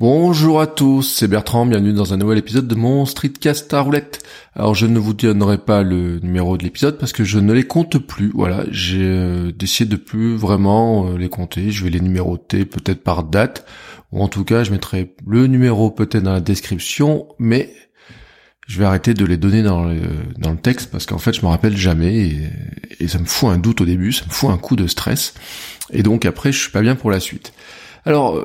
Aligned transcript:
Bonjour 0.00 0.60
à 0.60 0.66
tous, 0.66 1.02
c'est 1.02 1.28
Bertrand, 1.28 1.64
bienvenue 1.64 1.92
dans 1.92 2.12
un 2.12 2.16
nouvel 2.16 2.38
épisode 2.38 2.66
de 2.66 2.74
mon 2.74 3.06
Streetcast 3.06 3.72
à 3.72 3.80
roulette. 3.80 4.24
Alors 4.54 4.74
je 4.74 4.86
ne 4.86 4.98
vous 4.98 5.14
donnerai 5.14 5.58
pas 5.58 5.84
le 5.84 6.18
numéro 6.18 6.56
de 6.56 6.64
l'épisode 6.64 6.98
parce 6.98 7.12
que 7.12 7.22
je 7.22 7.38
ne 7.38 7.52
les 7.52 7.62
compte 7.62 7.98
plus, 7.98 8.32
voilà, 8.34 8.64
j'ai 8.72 9.04
euh, 9.04 9.52
décidé 9.52 9.90
de 9.90 10.02
plus 10.02 10.34
vraiment 10.34 11.06
euh, 11.06 11.16
les 11.16 11.28
compter, 11.28 11.70
je 11.70 11.84
vais 11.84 11.90
les 11.90 12.00
numéroter 12.00 12.64
peut-être 12.64 13.04
par 13.04 13.22
date, 13.22 13.64
ou 14.10 14.24
en 14.24 14.26
tout 14.26 14.44
cas 14.44 14.64
je 14.64 14.72
mettrai 14.72 15.14
le 15.24 15.46
numéro 15.46 15.92
peut-être 15.92 16.24
dans 16.24 16.32
la 16.32 16.40
description, 16.40 17.28
mais 17.38 17.72
je 18.66 18.78
vais 18.78 18.84
arrêter 18.84 19.14
de 19.14 19.24
les 19.24 19.36
donner 19.36 19.62
dans 19.62 19.84
le, 19.84 20.00
dans 20.38 20.52
le 20.52 20.58
texte 20.58 20.90
parce 20.90 21.06
qu'en 21.06 21.18
fait 21.18 21.32
je 21.32 21.42
me 21.42 21.46
rappelle 21.46 21.76
jamais 21.76 22.16
et, 22.16 22.50
et 23.00 23.08
ça 23.08 23.18
me 23.18 23.26
fout 23.26 23.50
un 23.50 23.58
doute 23.58 23.80
au 23.80 23.84
début, 23.84 24.12
ça 24.12 24.24
me 24.26 24.30
fout 24.30 24.50
un 24.50 24.58
coup 24.58 24.76
de 24.76 24.86
stress, 24.86 25.34
et 25.92 26.02
donc 26.02 26.24
après 26.24 26.52
je 26.52 26.60
suis 26.60 26.70
pas 26.70 26.82
bien 26.82 26.94
pour 26.94 27.10
la 27.10 27.20
suite. 27.20 27.52
Alors 28.04 28.36
euh, 28.36 28.44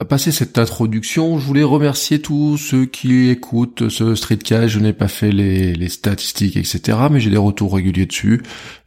à 0.00 0.04
passer 0.04 0.30
cette 0.30 0.56
introduction, 0.58 1.40
je 1.40 1.44
voulais 1.44 1.64
remercier 1.64 2.22
tous 2.22 2.56
ceux 2.56 2.86
qui 2.86 3.30
écoutent 3.30 3.88
ce 3.88 4.14
streetcast. 4.14 4.68
Je 4.68 4.78
n'ai 4.78 4.92
pas 4.92 5.08
fait 5.08 5.32
les, 5.32 5.74
les, 5.74 5.88
statistiques, 5.88 6.56
etc. 6.56 6.96
Mais 7.10 7.18
j'ai 7.18 7.30
des 7.30 7.36
retours 7.36 7.74
réguliers 7.74 8.06
dessus. 8.06 8.40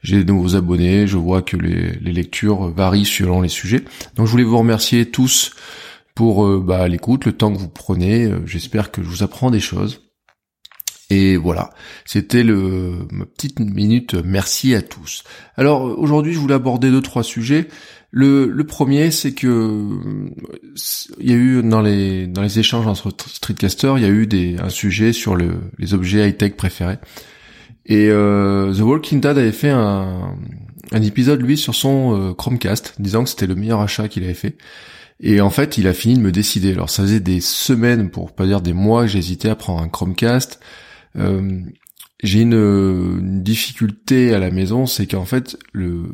J'ai 0.03 0.23
de 0.23 0.31
nouveaux 0.31 0.56
abonnés. 0.56 1.08
Je 1.08 1.18
vois 1.18 1.42
que 1.42 1.58
les, 1.58 1.92
les, 2.00 2.14
lectures 2.14 2.70
varient 2.70 3.03
selon 3.03 3.42
les 3.42 3.50
sujets. 3.50 3.84
Donc 4.16 4.28
je 4.28 4.31
voulais 4.31 4.46
vous 4.46 4.58
remercier 4.58 5.06
tous 5.06 5.52
pour 6.16 6.46
euh, 6.46 6.64
bah, 6.66 6.88
l'écoute, 6.88 7.25
le 7.25 7.34
temps 7.34 7.52
que 7.52 7.59
vous 7.59 7.68
prenez. 7.68 8.28
Euh, 8.28 8.46
j'espère 8.46 8.90
que 8.90 9.03
je 9.03 9.09
vous 9.09 9.22
apprends 9.22 9.52
des 9.52 9.59
choses. 9.59 10.11
Et 11.12 11.36
voilà, 11.36 11.72
c'était 12.06 12.42
le 12.42 13.06
ma 13.12 13.26
petite 13.26 13.59
minute. 13.59 14.16
Merci 14.23 14.73
à 14.73 14.81
tous. 14.81 15.26
Alors 15.58 15.81
aujourd'hui, 16.00 16.31
je 16.31 16.40
voulais 16.40 16.53
aborder 16.53 16.90
deux 16.90 17.02
trois 17.02 17.22
sujets. 17.22 17.68
Le, 18.12 18.64
premier, 18.64 19.12
c'est 19.12 19.34
que 19.34 20.00
il 21.20 21.30
y 21.30 21.34
a 21.34 21.36
eu 21.36 21.64
dans 21.64 21.81
les 21.81 22.28
dans 22.28 22.42
les 22.42 22.59
échanges 22.59 22.88
entre 22.88 23.12
streetcasters, 23.28 23.98
il 23.98 24.03
y 24.03 24.08
a 24.08 24.09
eu 24.09 24.26
des 24.26 24.56
un 24.58 24.70
sujet 24.70 25.12
sur 25.12 25.36
le, 25.36 25.56
les 25.78 25.94
objets 25.94 26.30
high 26.30 26.38
tech 26.38 26.53
préférés. 26.53 27.00
Et 27.86 28.08
euh, 28.09 28.73
The 28.73 28.80
Walking 28.80 29.20
Dead 29.20 29.38
avait 29.38 29.52
fait 29.52 29.70
un, 29.70 30.38
un 30.94 31.02
épisode 31.02 31.42
lui 31.42 31.58
sur 31.58 31.75
son 31.75 32.16
euh, 32.16 32.34
Chromecast, 32.34 32.96
disant 33.00 33.25
que 33.25 33.30
c'était 33.30 33.48
le 33.48 33.56
meilleur 33.56 33.81
achat 33.81 34.08
qu'il 34.08 34.23
avait 34.23 34.34
fait. 34.34 34.56
Et 35.20 35.42
en 35.42 35.50
fait, 35.50 35.78
il 35.78 35.88
a 35.88 35.94
fini 35.94 36.16
de 36.16 36.22
me 36.22 36.31
décider. 36.31 36.72
Alors 36.72 36.90
ça 36.90 37.03
faisait 37.03 37.20
des 37.20 37.42
semaines, 37.42 38.09
pour 38.12 38.31
pas 38.31 38.46
dire 38.46 38.62
des 38.62 38.72
mois, 38.72 39.02
que 39.02 39.09
j'hésitais 39.09 39.50
à 39.50 39.56
prendre 39.56 39.81
un 39.81 39.90
Chromecast. 39.90 40.62
Euh, 41.17 41.62
j'ai 42.23 42.42
une, 42.42 42.54
une, 42.54 43.44
difficulté 43.44 44.34
à 44.34 44.40
la 44.40 44.52
maison, 44.52 44.86
c'est 44.86 45.08
qu'en 45.08 45.26
fait, 45.26 45.58
le, 45.73 46.06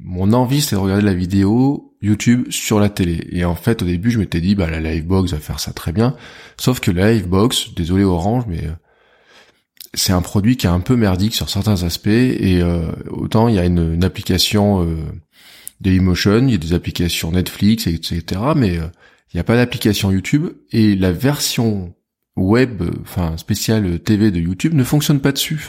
mon 0.00 0.32
envie, 0.32 0.60
c'est 0.60 0.76
de 0.76 0.80
regarder 0.80 1.04
la 1.04 1.14
vidéo 1.14 1.94
YouTube 2.00 2.46
sur 2.50 2.80
la 2.80 2.88
télé. 2.88 3.26
Et 3.30 3.44
en 3.44 3.54
fait, 3.54 3.82
au 3.82 3.86
début, 3.86 4.10
je 4.10 4.18
m'étais 4.18 4.40
dit, 4.40 4.54
bah, 4.54 4.68
la 4.68 4.80
Livebox 4.80 5.32
va 5.32 5.38
faire 5.38 5.60
ça 5.60 5.72
très 5.72 5.92
bien. 5.92 6.16
Sauf 6.56 6.80
que 6.80 6.90
la 6.90 7.12
Livebox, 7.12 7.74
désolé 7.74 8.02
Orange, 8.04 8.44
mais 8.48 8.64
euh, 8.64 8.72
c'est 9.94 10.12
un 10.12 10.22
produit 10.22 10.56
qui 10.56 10.66
est 10.66 10.70
un 10.70 10.80
peu 10.80 10.96
merdique 10.96 11.34
sur 11.34 11.48
certains 11.48 11.82
aspects. 11.82 12.08
Et 12.08 12.60
euh, 12.62 12.90
autant 13.10 13.48
il 13.48 13.54
y 13.54 13.58
a 13.58 13.64
une, 13.64 13.94
une 13.94 14.04
application 14.04 14.84
euh, 14.84 14.96
Dailymotion, 15.80 16.46
il 16.46 16.52
y 16.52 16.54
a 16.54 16.58
des 16.58 16.74
applications 16.74 17.32
Netflix, 17.32 17.86
etc. 17.86 18.22
Mais 18.56 18.78
euh, 18.78 18.86
il 19.32 19.36
n'y 19.36 19.40
a 19.40 19.44
pas 19.44 19.56
d'application 19.56 20.10
YouTube. 20.10 20.48
Et 20.70 20.96
la 20.96 21.12
version 21.12 21.94
web, 22.36 22.82
enfin 23.02 23.36
spéciale 23.36 23.98
TV 24.00 24.30
de 24.30 24.40
YouTube 24.40 24.74
ne 24.74 24.84
fonctionne 24.84 25.20
pas 25.20 25.32
dessus. 25.32 25.68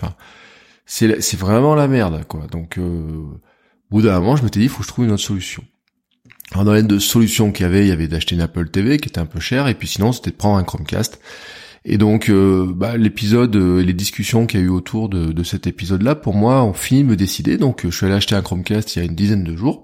C'est 0.85 1.35
vraiment 1.37 1.75
la 1.75 1.87
merde, 1.87 2.25
quoi. 2.27 2.47
Donc, 2.51 2.77
euh, 2.77 2.81
au 2.81 3.95
bout 3.95 4.01
d'un 4.01 4.19
moment, 4.19 4.35
je 4.35 4.43
m'étais 4.43 4.59
dit, 4.59 4.65
il 4.65 4.69
faut 4.69 4.79
que 4.79 4.83
je 4.83 4.89
trouve 4.89 5.05
une 5.05 5.11
autre 5.11 5.23
solution. 5.23 5.63
Alors 6.51 6.65
dans 6.65 6.73
les 6.73 6.83
deux 6.83 6.99
solutions 6.99 7.51
qu'il 7.51 7.63
y 7.63 7.69
avait, 7.69 7.85
il 7.85 7.87
y 7.87 7.91
avait 7.91 8.07
d'acheter 8.07 8.35
une 8.35 8.41
Apple 8.41 8.69
TV 8.69 8.97
qui 8.97 9.09
était 9.09 9.19
un 9.19 9.25
peu 9.25 9.39
cher, 9.39 9.67
et 9.67 9.73
puis 9.73 9.87
sinon 9.87 10.11
c'était 10.11 10.29
de 10.29 10.35
prendre 10.35 10.57
un 10.57 10.63
Chromecast. 10.63 11.19
Et 11.85 11.97
donc 11.97 12.29
euh, 12.29 12.71
bah, 12.73 12.95
l'épisode 12.95 13.55
euh, 13.55 13.81
les 13.81 13.93
discussions 13.93 14.45
qu'il 14.45 14.59
y 14.59 14.63
a 14.63 14.65
eu 14.65 14.69
autour 14.69 15.09
de, 15.09 15.31
de 15.31 15.43
cet 15.43 15.67
épisode-là, 15.67 16.15
pour 16.15 16.35
moi, 16.35 16.63
ont 16.63 16.73
fini 16.73 17.03
de 17.03 17.07
me 17.07 17.15
décider. 17.15 17.57
Donc 17.57 17.81
je 17.83 17.95
suis 17.95 18.05
allé 18.05 18.15
acheter 18.15 18.35
un 18.35 18.41
Chromecast 18.41 18.95
il 18.95 18.99
y 18.99 19.01
a 19.01 19.05
une 19.05 19.15
dizaine 19.15 19.43
de 19.43 19.55
jours. 19.55 19.83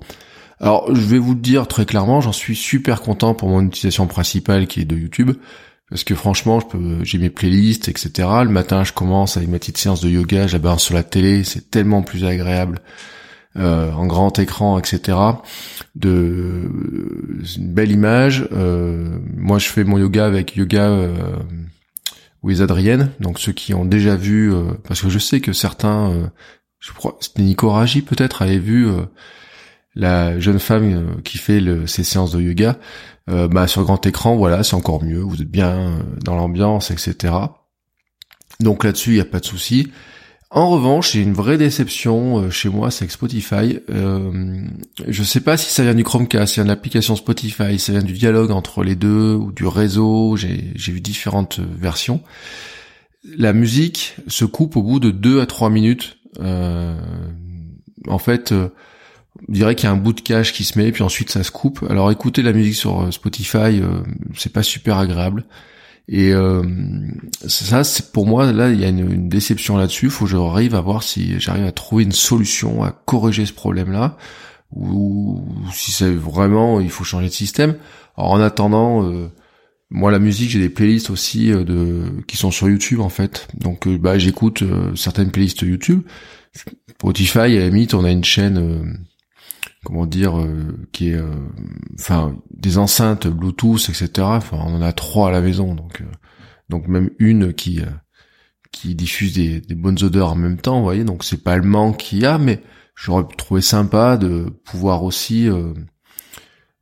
Alors 0.60 0.94
je 0.94 1.02
vais 1.02 1.18
vous 1.18 1.34
le 1.34 1.40
dire 1.40 1.68
très 1.68 1.86
clairement, 1.86 2.22
j'en 2.22 2.34
suis 2.34 2.56
super 2.56 3.02
content 3.02 3.34
pour 3.34 3.50
mon 3.50 3.66
utilisation 3.66 4.06
principale 4.06 4.68
qui 4.68 4.82
est 4.82 4.86
de 4.86 4.96
YouTube. 4.96 5.32
Parce 5.90 6.04
que 6.04 6.14
franchement, 6.16 6.60
je 6.60 6.68
peux, 6.68 7.04
j'ai 7.04 7.18
mes 7.18 7.30
playlists, 7.30 7.88
etc. 7.88 8.28
Le 8.44 8.50
matin, 8.50 8.84
je 8.84 8.94
commence 8.94 9.38
avec 9.38 9.50
ma 9.50 9.58
petite 9.58 9.78
séance 9.78 10.02
de 10.02 10.10
yoga, 10.10 10.48
je 10.48 10.58
sur 10.78 10.94
la 10.94 11.04
télé, 11.04 11.44
c'est 11.44 11.72
tellement 11.72 12.04
plus 12.04 12.26
agréable. 12.26 12.80
Euh, 13.58 13.92
en 13.94 14.06
grand 14.06 14.38
écran, 14.38 14.78
etc. 14.78 15.18
De 15.96 16.70
une 17.58 17.74
belle 17.74 17.92
image. 17.92 18.48
Euh, 18.52 19.18
moi, 19.36 19.58
je 19.58 19.68
fais 19.68 19.84
mon 19.84 19.98
yoga 19.98 20.28
avec 20.28 20.56
Yoga 20.56 20.84
euh, 20.84 21.36
with 22.44 22.62
Adrienne. 22.62 23.12
Donc 23.20 23.40
ceux 23.40 23.52
qui 23.52 23.74
ont 23.74 23.86
déjà 23.86 24.16
vu, 24.16 24.54
euh, 24.54 24.74
parce 24.88 25.02
que 25.02 25.10
je 25.10 25.18
sais 25.18 25.42
que 25.42 25.52
certains, 25.52 26.12
euh, 26.12 26.28
je 26.80 26.92
crois, 26.94 27.18
c'était 27.22 27.42
Nico 27.42 27.70
Raji 27.72 28.04
peut-être, 28.04 28.44
avait 28.44 28.60
vu 28.60 28.88
la 29.96 30.40
jeune 30.40 30.60
femme 30.60 31.22
qui 31.24 31.38
fait 31.38 31.60
le, 31.60 31.88
ses 31.88 32.04
séances 32.04 32.32
de 32.32 32.42
yoga. 32.42 32.78
bah 33.28 33.68
sur 33.68 33.84
grand 33.84 34.06
écran, 34.06 34.36
voilà, 34.36 34.64
c'est 34.64 34.76
encore 34.76 35.04
mieux. 35.04 35.20
Vous 35.20 35.42
êtes 35.42 35.52
bien 35.52 36.06
dans 36.24 36.36
l'ambiance, 36.36 36.92
etc. 36.92 37.34
Donc 38.60 38.84
là-dessus, 38.84 39.12
il 39.12 39.16
n'y 39.16 39.22
a 39.22 39.26
pas 39.26 39.40
de 39.40 39.46
souci. 39.46 39.88
En 40.52 40.70
revanche, 40.70 41.12
j'ai 41.12 41.22
une 41.22 41.34
vraie 41.34 41.60
déception 41.60 42.40
euh, 42.40 42.50
chez 42.50 42.70
moi, 42.70 42.90
c'est 42.90 43.06
que 43.06 43.14
Spotify. 43.14 43.80
Euh, 43.92 44.64
je 45.08 45.24
sais 45.24 45.42
pas 45.42 45.58
si 45.58 45.72
ça 45.72 45.84
vient 45.84 45.94
du 45.94 46.04
Chromecast, 46.04 46.54
si 46.54 46.56
vient 46.56 46.64
de 46.64 46.70
l'application 46.70 47.16
Spotify, 47.16 47.78
si 47.78 47.86
ça 47.86 47.92
vient 47.92 48.02
du 48.02 48.14
dialogue 48.14 48.50
entre 48.50 48.84
les 48.84 48.96
deux 48.96 49.36
ou 49.36 49.52
du 49.52 49.68
réseau. 49.68 50.36
J'ai 50.38 50.74
vu 50.76 51.02
différentes 51.02 51.60
versions. 51.60 52.22
La 53.24 53.54
musique 53.54 54.16
se 54.28 54.44
coupe 54.44 54.76
au 54.76 54.82
bout 54.82 55.00
de 55.00 55.12
2 55.12 55.40
à 55.40 55.46
3 55.46 55.70
minutes. 55.70 56.18
Euh, 56.40 57.00
en 58.08 58.18
fait, 58.18 58.52
euh, 58.52 58.70
on 59.48 59.52
dirait 59.52 59.76
qu'il 59.76 59.86
y 59.86 59.90
a 59.90 59.94
un 59.94 59.98
bout 59.98 60.14
de 60.14 60.22
cache 60.22 60.54
qui 60.54 60.64
se 60.64 60.78
met, 60.78 60.92
puis 60.92 61.04
ensuite 61.04 61.30
ça 61.30 61.44
se 61.44 61.52
coupe. 61.52 61.86
Alors 61.90 62.12
écouter 62.12 62.42
la 62.42 62.54
musique 62.54 62.76
sur 62.76 63.02
euh, 63.02 63.12
Spotify, 63.12 63.82
c'est 64.36 64.54
pas 64.54 64.64
super 64.64 64.98
agréable. 64.98 65.46
Et 66.12 66.34
euh, 66.34 66.64
ça, 67.48 67.84
c'est 67.84 68.12
pour 68.12 68.26
moi 68.26 68.52
là, 68.52 68.72
il 68.72 68.80
y 68.80 68.84
a 68.84 68.88
une, 68.88 69.30
déception 69.30 69.78
là-dessus. 69.78 70.10
Faut 70.10 70.26
que 70.26 70.32
j'arrive 70.32 70.74
à 70.74 70.82
voir 70.82 71.04
si 71.04 71.40
j'arrive 71.40 71.66
à 71.66 71.72
trouver 71.72 72.04
une 72.04 72.12
solution 72.12 72.84
à 72.84 72.92
corriger 72.92 73.46
ce 73.46 73.54
problème-là, 73.54 74.18
ou, 74.72 75.46
si 75.72 75.92
c'est 75.92 76.12
vraiment 76.12 76.80
il 76.80 76.90
faut 76.90 77.04
changer 77.04 77.28
de 77.28 77.34
système. 77.34 77.76
Alors 78.18 78.32
en 78.32 78.42
attendant, 78.42 79.04
euh, 79.04 79.28
moi 79.92 80.10
la 80.10 80.18
musique, 80.18 80.50
j'ai 80.50 80.60
des 80.60 80.70
playlists 80.70 81.12
aussi 81.12 81.52
euh, 81.52 81.64
de 81.64 82.24
qui 82.28 82.38
sont 82.38 82.50
sur 82.50 82.68
YouTube 82.68 83.02
en 83.02 83.10
fait. 83.10 83.48
Donc 83.54 83.88
bah 83.88 84.18
j'écoute 84.18 84.64
certaines 84.96 85.30
playlists 85.30 85.62
YouTube. 85.62 86.02
Spotify, 86.90 87.38
à 87.38 87.48
la 87.48 87.70
limite, 87.70 87.94
on 87.94 88.04
a 88.04 88.10
une 88.10 88.24
chaîne 88.24 88.98
comment 89.84 90.06
dire, 90.06 90.40
euh, 90.40 90.88
qui 90.92 91.10
est, 91.10 91.16
euh, 91.16 91.34
enfin, 91.98 92.38
des 92.52 92.78
enceintes 92.78 93.28
Bluetooth, 93.28 93.90
etc. 93.90 94.28
On 94.52 94.76
en 94.76 94.82
a 94.82 94.94
trois 94.94 95.30
à 95.30 95.32
la 95.32 95.42
maison, 95.42 95.76
donc, 95.76 96.02
euh, 96.02 96.06
donc 96.70 96.88
même 96.88 97.10
une 97.20 97.54
qui 97.54 97.82
qui 98.72 98.94
diffuse 98.94 99.34
des, 99.34 99.62
bonnes 99.76 99.98
odeurs 100.04 100.34
en 100.34 100.36
même 100.36 100.58
temps, 100.58 100.78
vous 100.78 100.84
voyez. 100.84 101.04
Donc 101.04 101.24
c'est 101.24 101.44
pas 101.44 101.58
le 101.58 101.64
manque 101.64 101.98
qu'il 101.98 102.20
y 102.20 102.26
a, 102.26 102.38
mais 102.38 102.62
j'aurais 102.96 103.26
trouvé 103.38 103.62
sympa 103.62 104.16
de 104.18 104.46
pouvoir 104.64 105.04
aussi 105.04 105.50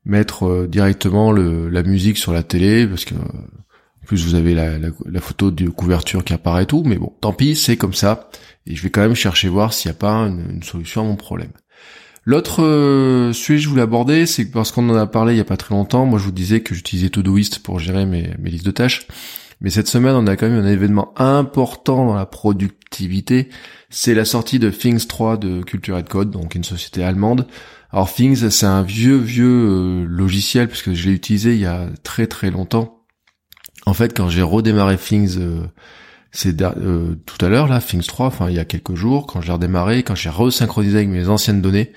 mettre 0.03 0.67
directement 0.67 1.31
le, 1.31 1.69
la 1.69 1.83
musique 1.83 2.17
sur 2.17 2.33
la 2.33 2.43
télé, 2.43 2.85
parce 2.85 3.05
que 3.05 3.15
en 3.15 4.05
plus 4.05 4.25
vous 4.25 4.35
avez 4.35 4.53
la, 4.53 5.21
photo 5.21 5.49
de 5.49 5.69
couverture 5.69 6.25
qui 6.25 6.33
apparaît 6.33 6.65
tout, 6.65 6.83
mais 6.85 6.97
bon, 6.97 7.13
tant 7.21 7.33
pis, 7.33 7.55
c'est 7.55 7.77
comme 7.77 7.93
ça. 7.93 8.29
Et 8.65 8.75
je 8.75 8.83
vais 8.83 8.89
quand 8.89 9.01
même 9.01 9.15
chercher 9.15 9.47
voir 9.47 9.73
s'il 9.73 9.89
n'y 9.89 9.95
a 9.95 9.99
pas 9.99 10.13
une 10.13 10.63
solution 10.63 11.01
à 11.01 11.05
mon 11.05 11.15
problème. 11.15 11.51
L'autre 12.27 12.61
euh, 12.61 13.31
sujet 13.31 13.55
que 13.55 13.63
je 13.63 13.69
voulais 13.69 13.83
aborder, 13.83 14.25
c'est 14.25 14.45
que 14.45 14.51
parce 14.51 14.73
qu'on 14.73 14.89
en 14.89 14.95
a 14.95 15.07
parlé 15.07 15.33
il 15.33 15.37
y 15.37 15.39
a 15.39 15.45
pas 15.45 15.55
très 15.55 15.73
longtemps, 15.73 16.05
moi 16.05 16.19
je 16.19 16.25
vous 16.25 16.33
disais 16.33 16.59
que 16.59 16.75
j'utilisais 16.75 17.07
Todoist 17.07 17.59
pour 17.59 17.79
gérer 17.79 18.05
mes, 18.05 18.35
listes 18.43 18.65
de 18.65 18.71
tâches. 18.71 19.07
Mais 19.61 19.69
cette 19.69 19.87
semaine, 19.87 20.13
on 20.13 20.27
a 20.27 20.35
quand 20.35 20.49
même 20.49 20.61
un 20.61 20.67
événement 20.67 21.13
important 21.15 22.05
dans 22.05 22.15
la 22.15 22.25
productivité. 22.25 23.47
C'est 23.89 24.13
la 24.13 24.25
sortie 24.25 24.59
de 24.59 24.69
Things 24.69 25.07
3 25.07 25.37
de 25.37 25.63
Culture 25.63 26.03
Code, 26.03 26.29
donc 26.29 26.53
une 26.53 26.65
société 26.65 27.01
allemande. 27.01 27.47
Alors 27.93 28.13
Things, 28.13 28.49
c'est 28.49 28.65
un 28.65 28.81
vieux 28.81 29.15
vieux 29.15 30.03
logiciel 30.03 30.67
puisque 30.67 30.91
je 30.91 31.07
l'ai 31.07 31.15
utilisé 31.15 31.53
il 31.53 31.61
y 31.61 31.65
a 31.65 31.87
très 32.03 32.27
très 32.27 32.51
longtemps. 32.51 33.05
En 33.85 33.93
fait, 33.93 34.13
quand 34.13 34.27
j'ai 34.27 34.41
redémarré 34.41 34.97
Things 34.97 35.39
c'est 36.31 36.61
euh, 36.61 37.15
tout 37.25 37.43
à 37.45 37.49
l'heure 37.49 37.67
là, 37.67 37.81
Things 37.81 38.05
3, 38.05 38.27
enfin 38.27 38.49
il 38.49 38.55
y 38.55 38.59
a 38.59 38.65
quelques 38.65 38.95
jours, 38.95 39.27
quand 39.27 39.41
j'ai 39.41 39.51
redémarré, 39.51 40.03
quand 40.03 40.15
j'ai 40.15 40.29
resynchronisé 40.29 40.97
avec 40.97 41.09
mes 41.09 41.29
anciennes 41.29 41.61
données, 41.61 41.91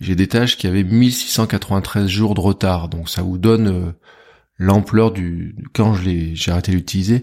j'ai 0.00 0.16
des 0.16 0.26
tâches 0.26 0.56
qui 0.56 0.66
avaient 0.66 0.84
1693 0.84 2.06
jours 2.08 2.34
de 2.34 2.40
retard. 2.40 2.88
Donc 2.88 3.08
ça 3.08 3.22
vous 3.22 3.38
donne 3.38 3.68
euh, 3.68 3.92
l'ampleur 4.58 5.12
du 5.12 5.54
quand 5.72 5.94
je 5.94 6.04
l'ai 6.04 6.34
j'ai 6.34 6.50
arrêté 6.50 6.72
d'utiliser. 6.72 7.22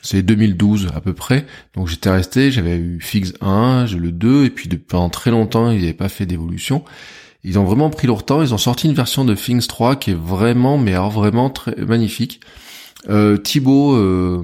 C'est 0.00 0.22
2012 0.22 0.88
à 0.94 1.00
peu 1.00 1.12
près. 1.12 1.44
Donc 1.74 1.88
j'étais 1.88 2.10
resté, 2.10 2.52
j'avais 2.52 2.76
eu 2.76 3.00
Fix 3.00 3.34
1, 3.40 3.86
j'ai 3.86 3.98
le 3.98 4.12
2 4.12 4.44
et 4.44 4.50
puis 4.50 4.68
pendant 4.68 5.10
très 5.10 5.30
longtemps, 5.30 5.70
ils 5.70 5.80
n'avaient 5.80 5.92
pas 5.92 6.08
fait 6.08 6.26
d'évolution. 6.26 6.84
Ils 7.44 7.58
ont 7.58 7.64
vraiment 7.64 7.90
pris 7.90 8.06
leur 8.06 8.24
temps, 8.24 8.42
ils 8.42 8.54
ont 8.54 8.58
sorti 8.58 8.88
une 8.88 8.94
version 8.94 9.24
de 9.24 9.34
Things 9.34 9.66
3 9.66 9.96
qui 9.96 10.12
est 10.12 10.18
vraiment 10.18 10.78
mais 10.78 10.94
vraiment 10.94 11.50
très 11.50 11.74
magnifique. 11.76 12.40
Euh, 13.08 13.36
Thibaut 13.38 13.94
euh, 13.94 14.42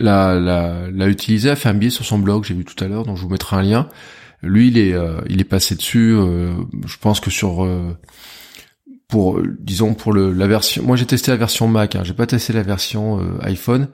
l'a, 0.00 0.34
l'a, 0.34 0.90
l'a 0.90 1.08
utilisé, 1.08 1.50
a 1.50 1.56
fait 1.56 1.68
un 1.68 1.74
billet 1.74 1.90
sur 1.90 2.04
son 2.04 2.18
blog, 2.18 2.44
j'ai 2.44 2.54
vu 2.54 2.64
tout 2.64 2.82
à 2.82 2.88
l'heure, 2.88 3.04
donc 3.04 3.16
je 3.16 3.22
vous 3.22 3.28
mettrai 3.28 3.56
un 3.56 3.62
lien. 3.62 3.88
Lui, 4.42 4.68
il 4.68 4.78
est, 4.78 4.92
euh, 4.92 5.20
il 5.28 5.40
est 5.40 5.44
passé 5.44 5.74
dessus. 5.76 6.14
Euh, 6.14 6.52
je 6.86 6.96
pense 6.98 7.20
que 7.20 7.30
sur, 7.30 7.64
euh, 7.64 7.96
pour, 9.08 9.40
disons 9.60 9.94
pour 9.94 10.12
le, 10.12 10.32
la 10.32 10.46
version, 10.48 10.82
moi 10.82 10.96
j'ai 10.96 11.06
testé 11.06 11.30
la 11.30 11.36
version 11.36 11.68
Mac, 11.68 11.94
hein, 11.94 12.02
j'ai 12.04 12.14
pas 12.14 12.26
testé 12.26 12.52
la 12.52 12.62
version 12.62 13.20
iPhone. 13.42 13.88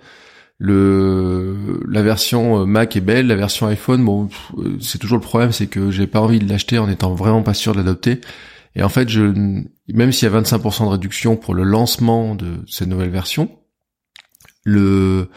Le, 0.61 1.81
la 1.89 2.03
version 2.03 2.67
Mac 2.67 2.97
est 2.97 3.01
belle, 3.01 3.29
la 3.29 3.37
version 3.37 3.69
iPhone, 3.69 4.05
bon, 4.05 4.29
c'est 4.81 4.99
toujours 4.99 5.19
le 5.19 5.23
problème, 5.23 5.53
c'est 5.53 5.69
que 5.69 5.91
j'ai 5.91 6.09
pas 6.09 6.21
envie 6.21 6.41
de 6.41 6.49
l'acheter 6.49 6.79
en 6.79 6.89
étant 6.89 7.15
vraiment 7.15 7.43
pas 7.43 7.55
sûr 7.55 7.73
de 7.73 7.79
l'adopter. 7.79 8.21
Et 8.75 8.83
en 8.83 8.89
fait, 8.89 9.09
je, 9.09 9.23
même 9.89 10.13
s'il 10.13 10.29
y 10.29 10.35
a 10.35 10.41
25% 10.41 10.85
de 10.85 10.91
réduction 10.91 11.37
pour 11.37 11.55
le 11.55 11.63
lancement 11.63 12.35
de 12.35 12.57
cette 12.67 12.89
nouvelle 12.89 13.11
version, 13.11 13.51
le, 14.65 15.29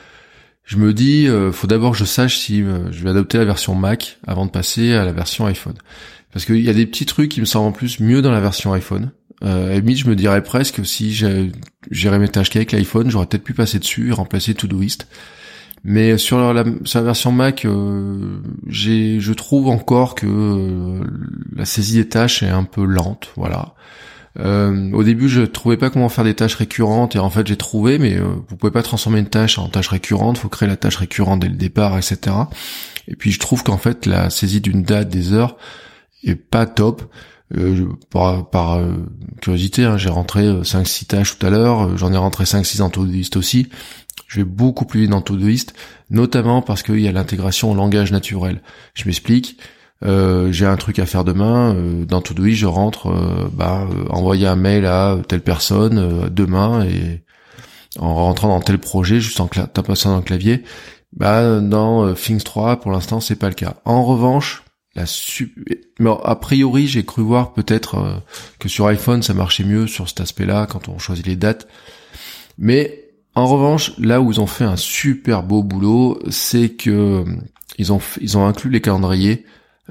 je 0.71 0.77
me 0.77 0.93
dis, 0.93 1.27
euh, 1.27 1.51
faut 1.51 1.67
d'abord 1.67 1.91
que 1.91 1.97
je 1.97 2.05
sache 2.05 2.37
si 2.37 2.63
euh, 2.63 2.89
je 2.93 3.03
vais 3.03 3.09
adopter 3.09 3.37
la 3.37 3.43
version 3.43 3.75
Mac 3.75 4.19
avant 4.25 4.45
de 4.45 4.51
passer 4.51 4.93
à 4.93 5.03
la 5.03 5.11
version 5.11 5.45
iPhone. 5.45 5.73
Parce 6.31 6.45
qu'il 6.45 6.61
y 6.61 6.69
a 6.69 6.73
des 6.73 6.85
petits 6.85 7.05
trucs 7.05 7.29
qui 7.29 7.41
me 7.41 7.45
semblent 7.45 7.67
en 7.67 7.71
plus 7.73 7.99
mieux 7.99 8.21
dans 8.21 8.31
la 8.31 8.39
version 8.39 8.71
iPhone. 8.71 9.11
Euh, 9.43 9.81
je 9.85 10.07
me 10.07 10.15
dirais 10.15 10.41
presque 10.41 10.85
si 10.85 11.11
j'irais 11.11 12.19
mes 12.19 12.29
tâches 12.29 12.49
qu'avec 12.49 12.71
l'iPhone, 12.71 13.11
j'aurais 13.11 13.25
peut-être 13.25 13.43
pu 13.43 13.53
passer 13.53 13.79
dessus 13.79 14.07
et 14.07 14.11
remplacer 14.13 14.53
Todoist. 14.53 15.07
Mais 15.83 16.17
sur 16.17 16.53
la, 16.53 16.63
version 16.63 17.33
Mac, 17.33 17.65
euh, 17.65 18.39
je 18.69 19.33
trouve 19.33 19.67
encore 19.67 20.15
que 20.15 21.01
la 21.53 21.65
saisie 21.65 21.95
des 21.95 22.07
tâches 22.07 22.43
est 22.43 22.49
un 22.49 22.63
peu 22.63 22.85
lente, 22.85 23.33
voilà. 23.35 23.75
Euh, 24.39 24.91
au 24.93 25.03
début, 25.03 25.27
je 25.27 25.41
trouvais 25.41 25.77
pas 25.77 25.89
comment 25.89 26.09
faire 26.09 26.23
des 26.23 26.33
tâches 26.33 26.55
récurrentes 26.55 27.15
et 27.15 27.19
en 27.19 27.29
fait 27.29 27.47
j'ai 27.47 27.57
trouvé, 27.57 27.99
mais 27.99 28.15
euh, 28.15 28.35
vous 28.47 28.55
pouvez 28.55 28.71
pas 28.71 28.83
transformer 28.83 29.19
une 29.19 29.29
tâche 29.29 29.57
en 29.59 29.67
tâche 29.67 29.89
récurrente. 29.89 30.37
Faut 30.37 30.49
créer 30.49 30.69
la 30.69 30.77
tâche 30.77 30.97
récurrente 30.97 31.41
dès 31.41 31.49
le 31.49 31.55
départ, 31.55 31.97
etc. 31.97 32.35
Et 33.07 33.15
puis 33.15 33.31
je 33.31 33.39
trouve 33.39 33.63
qu'en 33.63 33.77
fait 33.77 34.05
la 34.05 34.29
saisie 34.29 34.61
d'une 34.61 34.83
date, 34.83 35.09
des 35.09 35.33
heures, 35.33 35.57
est 36.23 36.35
pas 36.35 36.65
top. 36.65 37.11
Euh, 37.57 37.89
par, 38.09 38.49
par 38.49 38.77
euh, 38.77 38.93
curiosité, 39.41 39.83
hein, 39.83 39.97
j'ai 39.97 40.07
rentré 40.07 40.43
5-6 40.61 41.07
tâches 41.07 41.37
tout 41.37 41.45
à 41.45 41.49
l'heure, 41.49 41.97
j'en 41.97 42.13
ai 42.13 42.17
rentré 42.17 42.45
5-6 42.45 42.77
dans 42.77 42.89
Todoist 42.89 43.35
aussi. 43.35 43.67
Je 44.27 44.37
vais 44.39 44.45
beaucoup 44.45 44.85
plus 44.85 45.01
vite 45.01 45.09
dans 45.09 45.21
Todoist, 45.21 45.73
notamment 46.09 46.61
parce 46.61 46.83
qu'il 46.83 47.01
y 47.01 47.09
a 47.09 47.11
l'intégration 47.11 47.69
au 47.69 47.75
langage 47.75 48.13
naturel. 48.13 48.61
Je 48.93 49.03
m'explique. 49.03 49.57
Euh, 50.03 50.51
j'ai 50.51 50.65
un 50.65 50.77
truc 50.77 50.99
à 50.99 51.05
faire 51.05 51.23
demain, 51.23 51.75
euh, 51.75 52.05
dans 52.05 52.21
Todoist, 52.21 52.57
je 52.57 52.65
rentre, 52.65 53.07
euh, 53.07 53.47
bah, 53.53 53.87
envoyer 54.09 54.47
un 54.47 54.55
mail 54.55 54.85
à 54.85 55.17
telle 55.27 55.41
personne 55.41 56.29
demain 56.29 56.83
et 56.85 57.21
en 57.99 58.15
rentrant 58.15 58.47
dans 58.47 58.61
tel 58.61 58.79
projet, 58.79 59.19
juste 59.19 59.39
en 59.39 59.47
tapant 59.47 59.95
ça 59.95 60.09
dans 60.09 60.17
le 60.17 60.21
clavier, 60.21 60.63
bah, 61.13 61.59
dans 61.59 62.13
Things 62.13 62.41
3, 62.41 62.79
pour 62.79 62.91
l'instant, 62.91 63.19
c'est 63.19 63.35
pas 63.35 63.49
le 63.49 63.53
cas. 63.53 63.75
En 63.85 64.03
revanche, 64.03 64.63
la 64.95 65.03
mais 65.99 66.09
a 66.23 66.35
priori, 66.35 66.87
j'ai 66.87 67.05
cru 67.05 67.21
voir 67.21 67.53
peut-être 67.53 68.23
que 68.59 68.67
sur 68.69 68.87
iPhone, 68.87 69.21
ça 69.21 69.33
marchait 69.33 69.63
mieux 69.63 69.87
sur 69.87 70.07
cet 70.07 70.21
aspect-là 70.21 70.67
quand 70.69 70.89
on 70.89 70.99
choisit 70.99 71.27
les 71.27 71.35
dates. 71.35 71.67
Mais 72.57 73.09
en 73.35 73.45
revanche, 73.45 73.93
là 73.99 74.21
où 74.21 74.31
ils 74.31 74.41
ont 74.41 74.47
fait 74.47 74.63
un 74.63 74.77
super 74.77 75.43
beau 75.43 75.63
boulot, 75.63 76.19
c'est 76.29 76.69
que 76.69 77.23
ils 77.77 77.93
ont 77.93 78.01
ils 78.19 78.37
ont 78.37 78.45
inclus 78.45 78.69
les 78.69 78.81
calendriers 78.81 79.45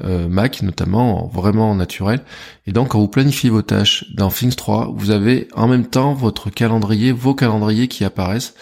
euh, 0.05 0.29
Mac 0.29 0.63
notamment, 0.63 1.31
vraiment 1.33 1.75
naturel. 1.75 2.21
Et 2.67 2.73
donc 2.73 2.89
quand 2.89 3.01
vous 3.01 3.09
planifiez 3.09 3.51
vos 3.51 3.63
tâches 3.63 4.05
dans 4.15 4.29
Things 4.29 4.55
3, 4.55 4.93
vous 4.95 5.11
avez 5.11 5.49
en 5.55 5.69
même 5.69 5.87
temps 5.87 6.15
votre 6.15 6.51
calendrier, 6.51 7.13
vos 7.13 7.35
calendriers 7.35 7.89
qui 7.89 8.05
apparaissent. 8.05 8.55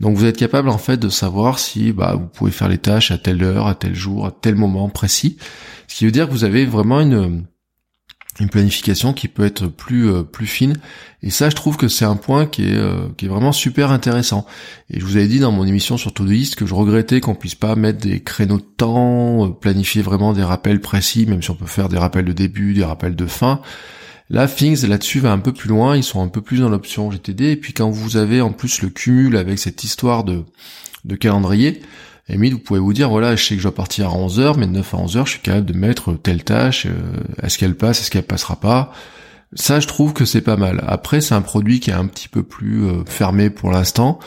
Donc 0.00 0.16
vous 0.16 0.26
êtes 0.26 0.36
capable 0.36 0.68
en 0.68 0.78
fait 0.78 0.98
de 0.98 1.08
savoir 1.08 1.58
si 1.58 1.92
bah, 1.92 2.14
vous 2.14 2.26
pouvez 2.26 2.50
faire 2.50 2.68
les 2.68 2.78
tâches 2.78 3.10
à 3.10 3.18
telle 3.18 3.42
heure, 3.42 3.66
à 3.66 3.74
tel 3.74 3.94
jour, 3.94 4.26
à 4.26 4.30
tel 4.30 4.54
moment 4.54 4.88
précis. 4.88 5.38
Ce 5.88 5.96
qui 5.96 6.04
veut 6.04 6.10
dire 6.10 6.26
que 6.26 6.32
vous 6.32 6.44
avez 6.44 6.66
vraiment 6.66 7.00
une 7.00 7.46
une 8.38 8.48
planification 8.48 9.12
qui 9.12 9.28
peut 9.28 9.44
être 9.44 9.66
plus 9.66 10.10
euh, 10.10 10.22
plus 10.22 10.46
fine. 10.46 10.76
Et 11.22 11.30
ça 11.30 11.48
je 11.48 11.54
trouve 11.54 11.76
que 11.76 11.88
c'est 11.88 12.04
un 12.04 12.16
point 12.16 12.46
qui 12.46 12.68
est 12.68 12.76
euh, 12.76 13.08
qui 13.16 13.26
est 13.26 13.28
vraiment 13.28 13.52
super 13.52 13.90
intéressant. 13.90 14.46
Et 14.90 15.00
je 15.00 15.04
vous 15.04 15.16
avais 15.16 15.28
dit 15.28 15.38
dans 15.38 15.52
mon 15.52 15.66
émission 15.66 15.96
sur 15.96 16.12
Todoist 16.12 16.56
que 16.56 16.66
je 16.66 16.74
regrettais 16.74 17.20
qu'on 17.20 17.34
puisse 17.34 17.54
pas 17.54 17.74
mettre 17.76 18.00
des 18.00 18.20
créneaux 18.20 18.58
de 18.58 18.66
temps 18.76 19.46
euh, 19.46 19.48
planifier 19.50 20.02
vraiment 20.02 20.32
des 20.32 20.42
rappels 20.42 20.80
précis 20.80 21.26
même 21.26 21.42
si 21.42 21.50
on 21.50 21.54
peut 21.54 21.66
faire 21.66 21.88
des 21.88 21.98
rappels 21.98 22.24
de 22.24 22.32
début 22.32 22.74
des 22.74 22.84
rappels 22.84 23.16
de 23.16 23.26
fin. 23.26 23.60
Là, 24.28 24.48
Things 24.48 24.84
là-dessus 24.84 25.20
va 25.20 25.30
un 25.30 25.38
peu 25.38 25.52
plus 25.52 25.68
loin, 25.68 25.96
ils 25.96 26.02
sont 26.02 26.20
un 26.20 26.26
peu 26.26 26.40
plus 26.40 26.58
dans 26.58 26.68
l'option 26.68 27.08
GTD, 27.12 27.52
et 27.52 27.56
puis 27.56 27.72
quand 27.72 27.90
vous 27.90 28.16
avez 28.16 28.40
en 28.40 28.50
plus 28.50 28.82
le 28.82 28.88
cumul 28.88 29.36
avec 29.36 29.60
cette 29.60 29.84
histoire 29.84 30.24
de, 30.24 30.42
de 31.04 31.14
calendrier, 31.14 31.80
limite, 32.34 32.54
vous 32.54 32.58
pouvez 32.58 32.80
vous 32.80 32.92
dire, 32.92 33.08
voilà, 33.08 33.36
je 33.36 33.44
sais 33.44 33.54
que 33.54 33.60
je 33.60 33.66
dois 33.66 33.74
partir 33.74 34.08
à 34.10 34.14
11h, 34.14 34.56
mais 34.58 34.66
de 34.66 34.72
9 34.72 34.94
à 34.94 34.96
11h, 34.98 35.26
je 35.26 35.30
suis 35.30 35.40
capable 35.40 35.66
de 35.66 35.78
mettre 35.78 36.12
telle 36.14 36.42
tâche, 36.44 36.86
euh, 36.86 36.92
est-ce 37.42 37.58
qu'elle 37.58 37.76
passe, 37.76 38.00
est-ce 38.00 38.10
qu'elle 38.10 38.24
passera 38.24 38.56
pas? 38.56 38.92
Ça, 39.54 39.80
je 39.80 39.86
trouve 39.86 40.12
que 40.12 40.24
c'est 40.24 40.40
pas 40.40 40.56
mal. 40.56 40.82
Après, 40.86 41.20
c'est 41.20 41.34
un 41.34 41.42
produit 41.42 41.80
qui 41.80 41.90
est 41.90 41.94
un 41.94 42.06
petit 42.06 42.28
peu 42.28 42.42
plus 42.42 42.84
euh, 42.84 43.04
fermé 43.06 43.48
pour 43.48 43.70
l'instant. 43.70 44.18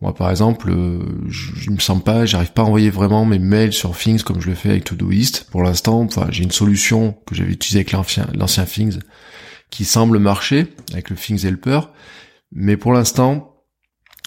Moi, 0.00 0.14
par 0.14 0.30
exemple, 0.30 0.70
euh, 0.70 0.98
je, 1.28 1.70
me 1.70 1.78
sens 1.78 2.02
pas, 2.02 2.24
j'arrive 2.24 2.52
pas 2.52 2.62
à 2.62 2.64
envoyer 2.64 2.90
vraiment 2.90 3.24
mes 3.24 3.38
mails 3.38 3.72
sur 3.72 3.96
Things 3.96 4.22
comme 4.22 4.40
je 4.40 4.48
le 4.48 4.56
fais 4.56 4.70
avec 4.70 4.84
Todoist. 4.84 5.46
Pour 5.50 5.62
l'instant, 5.62 6.00
enfin, 6.00 6.26
j'ai 6.30 6.42
une 6.42 6.50
solution 6.50 7.16
que 7.26 7.34
j'avais 7.34 7.52
utilisée 7.52 7.80
avec 7.80 7.92
l'ancien 7.92 8.64
Things 8.64 8.98
qui 9.70 9.84
semble 9.84 10.18
marcher 10.18 10.74
avec 10.92 11.10
le 11.10 11.16
Things 11.16 11.46
Helper. 11.46 11.80
Mais 12.50 12.76
pour 12.76 12.92
l'instant, 12.92 13.51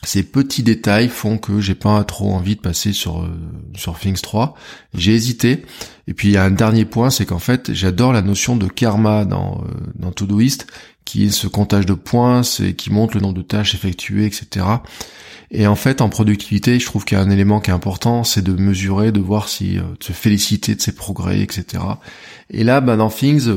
ces 0.05 0.23
petits 0.23 0.63
détails 0.63 1.09
font 1.09 1.37
que 1.37 1.59
j'ai 1.59 1.75
pas 1.75 2.03
trop 2.03 2.31
envie 2.31 2.55
de 2.55 2.61
passer 2.61 2.93
sur 2.93 3.21
euh, 3.21 3.29
sur 3.75 3.99
Things 3.99 4.21
3. 4.21 4.55
J'ai 4.93 5.13
hésité. 5.13 5.65
Et 6.07 6.13
puis 6.13 6.29
il 6.29 6.31
y 6.31 6.37
a 6.37 6.43
un 6.43 6.51
dernier 6.51 6.85
point, 6.85 7.09
c'est 7.09 7.25
qu'en 7.25 7.39
fait 7.39 7.73
j'adore 7.73 8.13
la 8.13 8.21
notion 8.21 8.55
de 8.55 8.67
karma 8.67 9.25
dans 9.25 9.63
euh, 9.63 9.71
dans 9.95 10.11
Todoist, 10.11 10.67
qui 11.03 11.25
est 11.25 11.31
ce 11.31 11.47
comptage 11.47 11.85
de 11.85 11.93
points, 11.93 12.43
c'est 12.43 12.73
qui 12.73 12.91
montre 12.91 13.15
le 13.15 13.21
nombre 13.21 13.33
de 13.33 13.41
tâches 13.41 13.73
effectuées, 13.73 14.25
etc. 14.25 14.65
Et 15.51 15.65
en 15.67 15.75
fait 15.75 16.01
en 16.01 16.09
productivité, 16.09 16.79
je 16.79 16.85
trouve 16.85 17.03
qu'il 17.03 17.17
y 17.17 17.21
a 17.21 17.23
un 17.23 17.31
élément 17.31 17.59
qui 17.59 17.71
est 17.71 17.73
important, 17.73 18.23
c'est 18.23 18.43
de 18.43 18.53
mesurer, 18.53 19.11
de 19.11 19.19
voir 19.19 19.49
si 19.49 19.79
euh, 19.79 19.81
de 19.99 20.03
se 20.03 20.13
féliciter 20.13 20.75
de 20.75 20.81
ses 20.81 20.93
progrès, 20.93 21.41
etc. 21.41 21.83
Et 22.51 22.63
là, 22.63 22.79
bah, 22.79 22.95
dans 22.95 23.09
Things, 23.09 23.49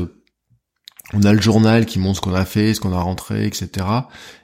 on 1.13 1.23
a 1.23 1.33
le 1.33 1.41
journal 1.41 1.85
qui 1.85 1.99
montre 1.99 2.17
ce 2.17 2.21
qu'on 2.21 2.33
a 2.33 2.45
fait, 2.45 2.73
ce 2.73 2.79
qu'on 2.79 2.93
a 2.93 2.99
rentré, 2.99 3.45
etc. 3.45 3.85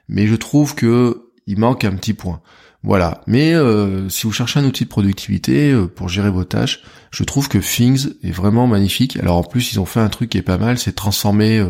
Mais 0.08 0.28
je 0.28 0.36
trouve 0.36 0.76
que 0.76 1.25
il 1.48 1.60
manque 1.60 1.84
un 1.84 1.96
petit 1.96 2.14
point. 2.14 2.42
Voilà. 2.84 3.22
Mais 3.26 3.54
euh, 3.54 4.10
si 4.10 4.28
vous 4.28 4.32
cherchez 4.32 4.60
un 4.60 4.66
outil 4.66 4.84
de 4.84 4.90
productivité 4.90 5.72
euh, 5.72 5.88
pour 5.88 6.08
gérer 6.08 6.30
vos 6.30 6.44
tâches, 6.44 6.82
je 7.12 7.24
trouve 7.24 7.50
que 7.50 7.58
Things 7.58 8.14
est 8.24 8.32
vraiment 8.32 8.68
magnifique. 8.68 9.18
Alors 9.18 9.38
en 9.38 9.44
plus, 9.44 9.74
ils 9.74 9.80
ont 9.80 9.86
fait 9.86 10.00
un 10.00 10.10
truc 10.10 10.30
qui 10.30 10.38
est 10.38 10.44
pas 10.44 10.58
mal, 10.58 10.78
c'est 10.78 10.94
transformer 10.94 11.66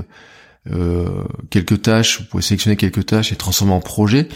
euh, 0.71 1.23
quelques 1.49 1.81
tâches. 1.83 2.19
Vous 2.19 2.25
pouvez 2.25 2.43
sélectionner 2.43 2.75
quelques 2.75 3.05
tâches 3.05 3.31
et 3.31 3.35
transformer 3.35 3.73
en 3.73 3.81
projet. 3.81 4.27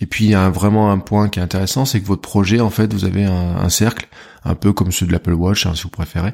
Et 0.00 0.06
puis 0.06 0.24
il 0.24 0.30
y 0.30 0.34
a 0.34 0.50
vraiment 0.50 0.90
un 0.90 0.98
point 0.98 1.28
qui 1.28 1.38
est 1.38 1.42
intéressant, 1.42 1.84
c'est 1.84 2.00
que 2.00 2.06
votre 2.06 2.22
projet, 2.22 2.60
en 2.60 2.70
fait, 2.70 2.92
vous 2.92 3.04
avez 3.04 3.24
un, 3.24 3.68
cercle, 3.68 4.08
un 4.44 4.54
peu 4.54 4.72
comme 4.72 4.90
ceux 4.90 5.06
de 5.06 5.12
l'Apple 5.12 5.34
Watch, 5.34 5.66
hein, 5.66 5.74
si 5.76 5.84
vous 5.84 5.90
préférez, 5.90 6.32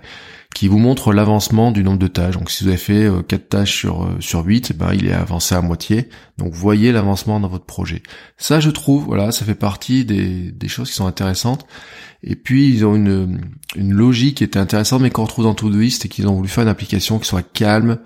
qui 0.55 0.69
vous 0.69 0.79
montre 0.79 1.13
l'avancement 1.13 1.71
du 1.71 1.85
nombre 1.85 1.99
de 1.99 2.07
tâches. 2.07 2.35
Donc 2.35 2.51
si 2.51 2.65
vous 2.65 2.71
avez 2.71 2.79
fait 2.79 3.05
euh, 3.05 3.23
4 3.23 3.49
tâches 3.49 3.77
sur 3.77 4.05
euh, 4.05 4.17
sur 4.21 4.45
8, 4.45 4.71
eh 4.71 4.75
ben 4.75 4.95
il 4.95 5.07
est 5.07 5.13
avancé 5.13 5.55
à 5.55 5.61
moitié. 5.61 6.09
Donc 6.39 6.55
voyez 6.55 6.93
l'avancement 6.93 7.41
dans 7.41 7.49
votre 7.49 7.67
projet. 7.67 8.03
Ça 8.39 8.59
je 8.61 8.71
trouve, 8.71 9.05
voilà, 9.05 9.33
ça 9.33 9.45
fait 9.45 9.55
partie 9.55 10.05
des, 10.05 10.51
des 10.51 10.69
choses 10.69 10.89
qui 10.89 10.97
sont 10.97 11.07
intéressantes. 11.07 11.67
Et 12.23 12.37
puis 12.37 12.71
ils 12.71 12.87
ont 12.87 12.95
une, 12.95 13.41
une 13.77 13.93
logique 13.93 14.39
qui 14.39 14.45
était 14.45 14.59
intéressante, 14.59 15.03
mais 15.03 15.11
qu'on 15.11 15.25
retrouve 15.25 15.45
dans 15.45 15.55
Todoist, 15.55 16.07
et 16.07 16.09
qu'ils 16.09 16.27
ont 16.27 16.35
voulu 16.35 16.49
faire 16.49 16.63
une 16.63 16.71
application 16.71 17.19
qui 17.19 17.29
soit 17.29 17.43
calme, 17.43 17.91
euh, 17.91 17.97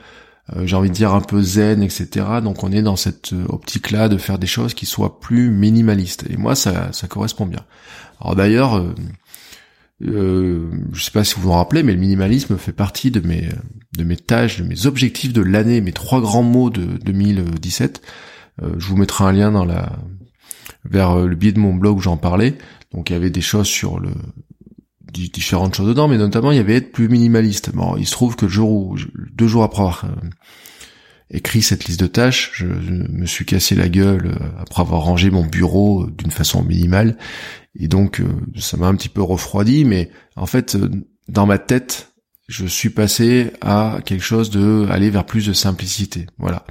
j'ai 0.65 0.77
envie 0.77 0.91
de 0.91 0.95
dire 0.95 1.15
un 1.15 1.21
peu 1.21 1.41
zen, 1.43 1.83
etc. 1.83 2.27
Donc 2.43 2.65
on 2.65 2.73
est 2.73 2.83
dans 2.83 2.97
cette 2.97 3.33
euh, 3.33 3.45
optique-là 3.49 4.09
de 4.09 4.19
faire 4.19 4.39
des 4.39 4.47
choses 4.47 4.75
qui 4.75 4.87
soient 4.87 5.21
plus 5.21 5.51
minimalistes. 5.51 6.25
Et 6.29 6.37
moi, 6.37 6.55
ça, 6.55 6.93
ça 6.93 7.07
correspond 7.07 7.47
bien. 7.47 7.65
Alors 8.21 8.37
d'ailleurs, 8.37 8.83
euh, 10.05 10.71
je 10.93 11.03
sais 11.03 11.11
pas 11.11 11.25
si 11.25 11.37
vous 11.37 11.43
vous 11.43 11.53
rappelez, 11.53 11.83
mais 11.83 11.93
le 11.93 12.01
minimalisme 12.01 12.57
fait 12.59 12.73
partie 12.73 13.11
de 13.11 13.21
mes 13.21 13.49
de 13.97 14.05
mes 14.05 14.17
tâches, 14.17 14.59
de 14.59 14.65
mes 14.65 14.87
objectifs 14.87 15.33
de 15.33 15.43
l'année, 15.43 15.81
mes 15.81 15.93
trois 15.93 16.21
grands 16.21 16.43
mots 16.43 16.71
de 16.71 16.85
2017. 17.05 18.03
Euh, 18.63 18.75
je 18.79 18.87
vous 18.87 18.97
mettrai 18.97 19.25
un 19.25 19.33
lien 19.33 19.53
dans 19.53 19.65
la 19.65 19.93
vers 20.85 21.19
euh, 21.19 21.27
le 21.27 21.37
biais 21.37 21.53
de 21.53 21.61
mon 21.61 21.75
blog 21.75 21.99
où 21.99 22.01
j'en 22.01 22.17
parlais. 22.17 22.57
Donc 22.93 23.11
il 23.11 23.13
y 23.13 23.17
avait 23.17 23.31
des 23.31 23.41
choses 23.41 23.69
sur 23.69 24.01
le 24.01 24.11
différentes 25.13 25.75
choses 25.75 25.89
dedans, 25.89 26.09
mais 26.09 26.19
notamment 26.19 26.51
il 26.51 26.57
y 26.57 26.61
avait 26.61 26.77
être 26.77 26.93
plus 26.93 27.09
minimaliste. 27.09 27.75
Bon, 27.75 27.97
il 27.97 28.07
se 28.07 28.13
trouve 28.13 28.37
que 28.37 28.47
le 28.47 28.51
jour 28.51 28.71
où 28.71 28.97
deux 29.33 29.47
jours 29.47 29.63
après 29.63 29.81
avoir 29.81 30.05
euh, 30.05 30.29
écrit 31.31 31.63
cette 31.63 31.85
liste 31.85 32.01
de 32.01 32.07
tâches, 32.07 32.51
je, 32.55 32.67
me 32.67 33.27
suis 33.27 33.45
cassé 33.45 33.75
la 33.75 33.89
gueule 33.89 34.37
après 34.59 34.83
avoir 34.83 35.03
rangé 35.03 35.31
mon 35.31 35.45
bureau 35.45 36.07
d'une 36.07 36.31
façon 36.31 36.63
minimale, 36.63 37.17
et 37.79 37.89
donc 37.89 38.23
ça 38.59 38.77
m'a 38.77 38.87
un 38.87 38.95
petit 38.95 39.09
peu 39.09 39.23
refroidi. 39.23 39.85
Mais 39.85 40.11
en 40.37 40.47
fait, 40.47 40.77
dans 41.29 41.47
ma 41.47 41.59
tête, 41.59 42.13
je 42.49 42.67
suis 42.67 42.91
passé 42.91 43.53
à 43.61 44.01
quelque 44.05 44.25
chose 44.25 44.51
de 44.51 44.87
aller 44.91 45.09
vers 45.09 45.25
plus 45.25 45.47
de 45.47 45.53
simplicité. 45.55 46.27
Voilà. 46.39 46.67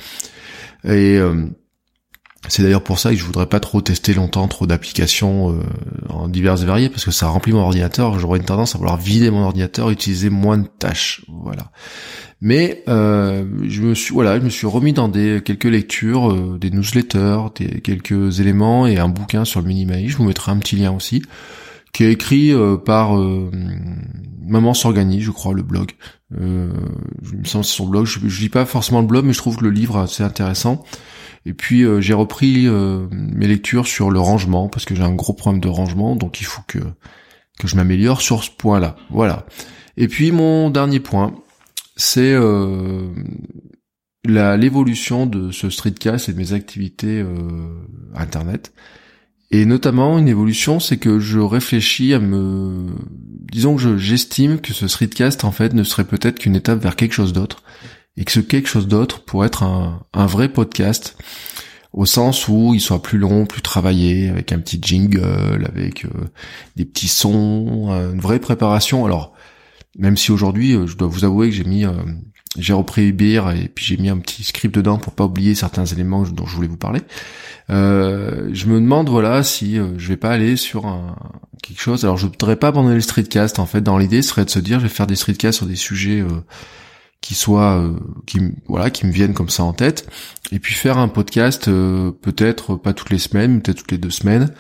Et 0.84 1.20
c'est 2.48 2.64
d'ailleurs 2.64 2.84
pour 2.84 3.00
ça 3.00 3.12
que 3.12 3.16
je 3.16 3.24
voudrais 3.24 3.46
pas 3.46 3.60
trop 3.60 3.82
tester 3.82 4.14
longtemps 4.14 4.48
trop 4.48 4.66
d'applications 4.66 5.54
euh, 5.54 5.62
en 6.10 6.28
diverses 6.28 6.64
et 6.64 6.66
variées 6.66 6.90
parce 6.90 7.06
que 7.06 7.12
ça 7.12 7.28
remplit 7.28 7.54
mon 7.54 7.60
ordinateur. 7.60 8.18
J'aurais 8.20 8.40
une 8.40 8.46
tendance 8.46 8.76
à 8.76 8.78
vouloir 8.80 8.98
vider 8.98 9.30
mon 9.30 9.44
ordinateur, 9.44 9.90
utiliser 9.92 10.30
moins 10.30 10.58
de 10.58 10.68
tâches. 10.68 11.24
Voilà. 11.28 11.72
Mais 12.42 12.84
euh, 12.88 13.46
je 13.68 13.84
me 13.84 13.94
suis 13.94 14.14
voilà, 14.14 14.40
je 14.40 14.44
me 14.44 14.50
suis 14.50 14.66
remis 14.66 14.94
dans 14.94 15.08
des 15.08 15.42
quelques 15.46 15.66
lectures, 15.66 16.32
euh, 16.32 16.58
des 16.60 16.72
newsletters, 16.72 17.42
des 17.56 17.82
quelques 17.82 18.40
éléments 18.40 18.88
et 18.88 18.98
un 18.98 19.10
bouquin 19.10 19.46
sur 19.46 19.62
le 19.62 19.68
minimalisme. 19.68 20.10
Je 20.10 20.18
vous 20.18 20.26
mettrai 20.26 20.52
un 20.52 20.58
petit 20.58 20.76
lien 20.76 20.92
aussi 20.92 21.22
qui 21.94 22.06
est 22.06 22.12
écrit 22.12 22.54
par 22.86 23.18
Maman 24.52 24.74
s'organise, 24.74 25.24
je 25.24 25.32
crois, 25.32 25.54
le 25.54 25.62
blog. 25.62 25.92
Euh, 26.38 26.70
je 27.24 27.36
me 27.36 27.46
sens 27.46 27.68
sur 27.68 27.86
son 27.86 27.90
blog. 27.90 28.06
Je, 28.06 28.20
je 28.28 28.42
lis 28.42 28.50
pas 28.50 28.66
forcément 28.66 29.00
le 29.00 29.08
blog, 29.08 29.24
mais 29.24 29.32
je 29.32 29.38
trouve 29.38 29.56
que 29.56 29.64
le 29.64 29.70
livre 29.70 29.98
assez 29.98 30.24
intéressant. 30.24 30.84
Et 31.46 31.54
puis 31.54 31.84
euh, 31.84 32.02
j'ai 32.02 32.14
repris 32.14 32.68
euh, 32.68 33.08
mes 33.12 33.48
lectures 33.48 33.88
sur 33.88 34.12
le 34.12 34.20
rangement 34.20 34.70
parce 34.70 34.86
que 34.86 34.94
j'ai 34.96 35.04
un 35.04 35.14
gros 35.14 35.34
problème 35.34 35.62
de 35.62 35.70
rangement, 35.70 36.16
donc 36.16 36.42
il 36.42 36.46
faut 36.46 36.62
que 36.68 36.80
que 37.60 37.68
je 37.68 37.76
m'améliore 37.76 38.22
sur 38.22 38.44
ce 38.44 38.50
point-là. 38.50 38.96
Voilà. 39.10 39.46
Et 39.98 40.08
puis 40.08 40.32
mon 40.32 40.70
dernier 40.70 41.00
point, 41.00 41.36
c'est 41.96 42.34
euh, 42.34 43.08
l'évolution 44.26 45.26
de 45.26 45.52
ce 45.52 45.70
streetcast 45.70 46.30
et 46.30 46.34
de 46.34 46.38
mes 46.38 46.54
activités 46.54 47.22
euh, 47.22 47.36
internet. 48.16 48.74
Et 49.52 49.66
notamment 49.66 50.18
une 50.18 50.30
évolution, 50.30 50.80
c'est 50.80 50.98
que 50.98 51.20
je 51.20 51.40
réfléchis 51.40 52.14
à 52.14 52.20
me, 52.20 52.88
disons 53.52 53.76
que 53.76 53.98
j'estime 53.98 54.62
que 54.62 54.74
ce 54.74 54.88
streetcast 54.88 55.44
en 55.44 55.52
fait 55.52 55.74
ne 55.74 55.84
serait 55.84 56.06
peut-être 56.06 56.40
qu'une 56.40 56.56
étape 56.56 56.82
vers 56.82 56.96
quelque 56.96 57.14
chose 57.14 57.34
d'autre 57.34 57.62
et 58.18 58.26
que 58.26 58.32
ce 58.32 58.40
quelque 58.40 58.68
chose 58.68 58.88
d'autre 58.88 59.24
pourrait 59.24 59.48
être 59.48 59.64
un, 59.64 60.04
un, 60.14 60.26
vrai 60.26 60.50
podcast 60.50 61.16
au 61.94 62.06
sens 62.06 62.48
où 62.48 62.74
il 62.74 62.80
soit 62.80 63.02
plus 63.02 63.18
long, 63.18 63.46
plus 63.46 63.62
travaillé, 63.62 64.30
avec 64.30 64.52
un 64.52 64.60
petit 64.60 64.80
jingle, 64.82 65.66
avec 65.68 66.06
euh, 66.06 66.10
des 66.76 66.86
petits 66.86 67.10
sons, 67.10 67.88
euh, 67.92 68.14
une 68.14 68.22
vraie 68.22 68.40
préparation. 68.40 69.06
Alors, 69.06 69.34
même 69.98 70.16
si 70.16 70.32
aujourd'hui, 70.32 70.74
euh, 70.74 70.88
je 70.88 70.96
dois 70.96 71.10
vous 71.10 71.26
avouer 71.26 71.50
que 71.50 71.56
j'ai 71.56 71.66
mis, 71.66 71.84
j'ai 72.58 72.74
repris 72.74 73.12
Beer 73.12 73.42
et 73.56 73.68
puis 73.68 73.84
j'ai 73.84 73.98
mis 73.98 74.10
un 74.10 74.18
petit 74.18 74.44
script 74.44 74.74
dedans 74.74 74.98
pour 74.98 75.14
pas 75.14 75.26
oublier 75.26 75.54
certains 75.54 75.86
éléments 75.86 76.24
dont 76.24 76.46
je 76.46 76.56
voulais 76.56 76.70
vous 76.70 76.78
parler. 76.78 77.02
je 77.70 78.66
me 78.68 78.80
demande 78.80 79.10
voilà 79.10 79.44
si 79.44 79.76
je 79.76 80.08
vais 80.08 80.18
pas 80.18 80.32
aller 80.32 80.56
sur 80.56 80.86
un, 80.86 81.16
quelque 81.62 81.82
chose. 81.82 82.04
Alors 82.06 82.18
je 82.18 82.28
voudrais 82.28 82.58
pas 82.58 82.70
abandonner 82.70 82.96
le 82.96 83.02
streetcast 83.02 83.60
en 83.60 83.66
fait. 83.66 83.82
Dans 83.82 83.98
l'idée 83.98 84.22
serait 84.22 84.46
de 84.46 84.50
se 84.50 84.60
dire 84.60 84.80
je 84.80 84.84
vais 84.84 84.94
faire 84.94 85.08
des 85.08 85.16
streetcasts 85.16 85.58
sur 85.58 85.68
des 85.68 85.76
sujets 85.78 86.26
qui 87.22 87.36
soit 87.36 87.78
euh, 87.78 87.94
qui 88.26 88.40
voilà 88.68 88.90
qui 88.90 89.06
me 89.06 89.12
viennent 89.12 89.34
comme 89.34 89.50
ça 89.50 89.64
en 89.64 89.74
tête 89.74 90.10
et 90.52 90.60
puis 90.60 90.74
faire 90.74 90.98
un 90.98 91.08
podcast 91.08 91.68
euh, 91.68 92.12
peut-être 92.12 92.76
pas 92.76 92.94
toutes 92.94 93.12
les 93.12 93.20
semaines 93.20 93.62
peut-être 93.62 93.78
toutes 93.80 93.92
les 93.92 93.98
deux 94.00 94.10
semaines 94.10 94.54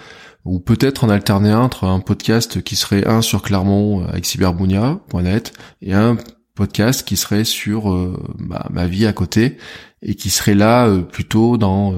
ou 0.46 0.60
peut-être 0.60 1.03
en 1.03 1.10
alterner 1.10 1.53
entre 1.53 1.86
un 1.86 2.00
podcast 2.00 2.62
qui 2.63 2.75
serait 2.75 3.08
un 3.08 3.22
sur 3.22 3.41
Clermont 3.41 4.01
euh, 4.01 4.10
avec 4.10 4.25
cyberbounia.net 4.25 5.53
et 5.82 5.94
un 5.94 6.18
podcast 6.56 7.08
qui 7.08 7.18
serait 7.18 7.44
sur 7.44 7.89
bah, 8.38 8.68
ma 8.70 8.86
vie 8.86 9.08
à 9.08 9.13
côté 9.13 9.58
et 10.03 10.15
qui 10.15 10.30
serait 10.30 10.53
là 10.53 10.96
plutôt 10.98 11.58
dans 11.58 11.96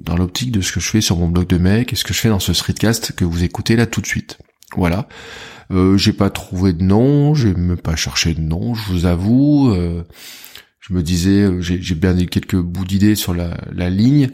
dans 0.00 0.16
l'optique 0.16 0.50
de 0.50 0.60
ce 0.60 0.72
que 0.72 0.80
je 0.80 0.90
fais 0.90 1.00
sur 1.00 1.16
mon 1.16 1.28
blog 1.28 1.46
de 1.46 1.58
mec 1.58 1.92
et 1.92 1.96
ce 1.96 2.04
que 2.04 2.12
je 2.12 2.18
fais 2.18 2.28
dans 2.28 2.40
ce 2.40 2.52
streetcast 2.52 3.12
que 3.12 3.24
vous 3.24 3.44
écoutez 3.44 3.76
là 3.76 3.86
tout 3.86 4.00
de 4.00 4.06
suite. 4.06 4.38
Voilà. 4.76 5.08
Euh, 5.70 5.96
j'ai 5.96 6.12
pas 6.12 6.30
trouvé 6.30 6.72
de 6.72 6.82
nom, 6.82 7.34
j'ai 7.34 7.54
même 7.54 7.76
pas 7.76 7.96
cherché 7.96 8.34
de 8.34 8.40
nom, 8.40 8.74
je 8.74 8.92
vous 8.92 9.06
avoue. 9.06 9.70
Euh, 9.70 10.04
je 10.80 10.92
me 10.92 11.02
disais, 11.02 11.42
euh, 11.42 11.60
j'ai 11.60 11.94
bien 11.94 12.14
quelques 12.26 12.56
bouts 12.56 12.84
d'idées 12.84 13.14
sur 13.14 13.34
la, 13.34 13.90
ligne, 13.90 14.30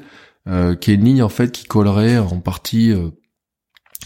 euh, 0.49 0.75
qui 0.75 0.90
est 0.90 0.95
une 0.95 1.04
ligne 1.04 1.23
en 1.23 1.28
fait 1.28 1.52
qui 1.52 1.64
collerait 1.64 2.18
en 2.18 2.40
partie, 2.40 2.92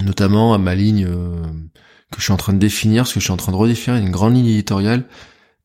notamment 0.02 0.54
à 0.54 0.58
ma 0.58 0.74
ligne 0.74 1.06
que 1.06 2.18
je 2.18 2.24
suis 2.24 2.32
en 2.32 2.36
train 2.36 2.52
de 2.52 2.58
définir, 2.58 3.06
ce 3.06 3.14
que 3.14 3.20
je 3.20 3.24
suis 3.24 3.32
en 3.32 3.36
train 3.36 3.52
de 3.52 3.56
redéfinir 3.56 3.98
une 4.00 4.10
grande 4.10 4.34
ligne 4.34 4.46
éditoriale 4.46 5.04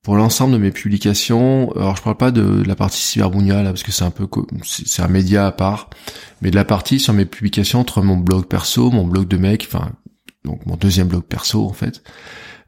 pour 0.03 0.15
l'ensemble 0.15 0.53
de 0.53 0.57
mes 0.57 0.71
publications. 0.71 1.71
Alors 1.75 1.97
je 1.97 2.01
parle 2.01 2.15
pas 2.15 2.31
de 2.31 2.63
la 2.65 2.75
partie 2.75 3.01
cyberbounia 3.01 3.61
là 3.63 3.71
parce 3.71 3.83
que 3.83 3.91
c'est 3.91 4.05
un 4.05 4.11
peu 4.11 4.27
c'est 4.63 5.01
un 5.01 5.09
média 5.09 5.47
à 5.47 5.51
part, 5.51 5.89
mais 6.41 6.51
de 6.51 6.55
la 6.55 6.63
partie 6.63 6.99
sur 6.99 7.13
mes 7.13 7.25
publications 7.25 7.79
entre 7.79 8.01
mon 8.01 8.15
blog 8.15 8.45
perso, 8.45 8.89
mon 8.91 9.05
blog 9.05 9.27
de 9.27 9.35
mec, 9.35 9.67
enfin 9.69 9.91
donc 10.47 10.65
mon 10.65 10.75
deuxième 10.77 11.07
blog 11.07 11.23
perso 11.23 11.65
en 11.65 11.73
fait. 11.73 12.01